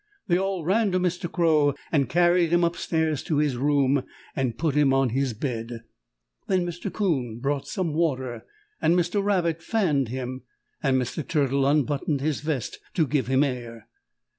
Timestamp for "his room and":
3.37-4.57